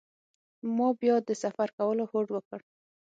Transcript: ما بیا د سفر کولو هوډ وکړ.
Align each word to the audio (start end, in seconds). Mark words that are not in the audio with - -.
ما 0.75 0.87
بیا 0.99 1.15
د 1.27 1.29
سفر 1.43 1.67
کولو 1.77 2.03
هوډ 2.11 2.27
وکړ. 2.31 2.59